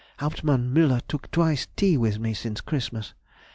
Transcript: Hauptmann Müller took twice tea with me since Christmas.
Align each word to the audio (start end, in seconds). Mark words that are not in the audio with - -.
Hauptmann 0.19 0.73
Müller 0.73 1.01
took 1.07 1.29
twice 1.29 1.67
tea 1.75 1.95
with 1.95 2.17
me 2.17 2.33
since 2.33 2.59
Christmas. 2.59 3.13